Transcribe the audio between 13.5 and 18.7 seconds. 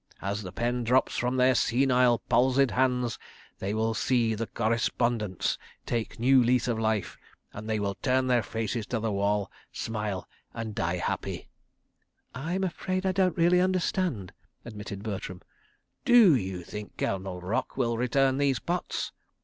understand," admitted Bertram. "Do you think Colonel Rock will return these